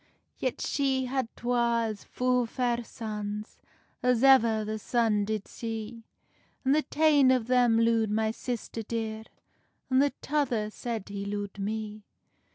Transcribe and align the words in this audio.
"Yet 0.39 0.61
she 0.61 1.05
had 1.05 1.27
twa 1.35 1.83
as 1.83 2.03
fu 2.05 2.47
fair 2.47 2.83
sons 2.83 3.59
As 4.01 4.23
ever 4.23 4.65
the 4.65 4.79
sun 4.79 5.25
did 5.25 5.47
see, 5.47 6.05
An 6.65 6.71
the 6.71 6.81
tane 6.81 7.29
of 7.29 7.45
them 7.45 7.77
lood 7.79 8.09
my 8.09 8.31
sister 8.31 8.81
dear, 8.81 9.25
An 9.91 9.99
the 9.99 10.09
tother 10.23 10.71
said 10.71 11.09
he 11.09 11.23
lood 11.23 11.59
me." 11.59 12.01